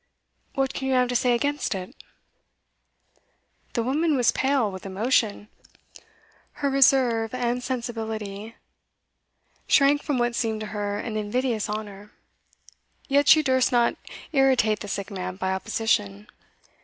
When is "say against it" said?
1.15-1.95